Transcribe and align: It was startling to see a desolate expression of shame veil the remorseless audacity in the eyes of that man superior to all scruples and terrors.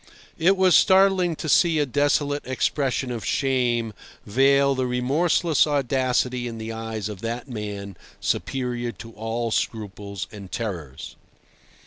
It 0.39 0.57
was 0.57 0.73
startling 0.75 1.35
to 1.35 1.47
see 1.47 1.77
a 1.77 1.85
desolate 1.85 2.43
expression 2.47 3.11
of 3.11 3.23
shame 3.23 3.93
veil 4.25 4.73
the 4.73 4.87
remorseless 4.87 5.67
audacity 5.67 6.47
in 6.47 6.57
the 6.57 6.71
eyes 6.71 7.07
of 7.07 7.21
that 7.21 7.47
man 7.47 7.95
superior 8.19 8.91
to 8.93 9.11
all 9.11 9.51
scruples 9.51 10.25
and 10.31 10.51
terrors. 10.51 11.17